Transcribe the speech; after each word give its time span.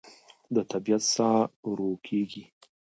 د 0.55 0.57
طبیعت 0.71 1.03
ساه 1.13 1.39
ورو 1.69 1.91
کېږي 2.07 2.43